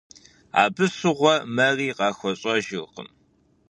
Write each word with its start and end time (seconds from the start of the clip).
Абы 0.61 0.85
щыгъуэ 0.95 1.35
мэри 1.55 1.87
къахуэщӀэжыркъым. 1.97 3.09